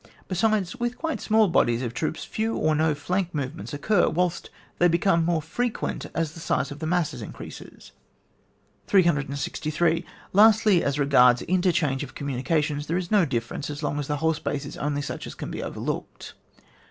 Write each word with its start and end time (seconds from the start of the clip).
Besides, 0.27 0.73
vrith 0.73 0.97
quite 0.97 1.21
small 1.21 1.47
bodies 1.47 1.83
of 1.83 1.93
troops 1.93 2.23
few 2.23 2.55
or 2.55 2.73
no 2.73 2.95
flank 2.95 3.35
movements 3.35 3.71
occur, 3.71 4.09
whilst 4.09 4.49
they 4.79 4.87
become 4.87 5.23
more 5.23 5.43
frequent 5.43 6.07
as 6.15 6.31
the 6.31 6.39
size 6.39 6.71
of 6.71 6.79
the 6.79 6.87
masses 6.87 7.21
increases. 7.21 7.91
363. 8.87 10.03
Lastly, 10.33 10.83
as 10.83 10.97
regards 10.97 11.43
interchange 11.43 12.01
of 12.01 12.15
commtmications, 12.15 12.87
there 12.87 12.97
is 12.97 13.11
no 13.11 13.25
difference 13.25 13.69
as 13.69 13.83
long 13.83 13.99
as 13.99 14.07
the 14.07 14.17
whole 14.17 14.33
space 14.33 14.65
is 14.65 14.75
only 14.75 15.03
such 15.03 15.27
as 15.27 15.35
can 15.35 15.51
be 15.51 15.61
overlooked. 15.61 16.33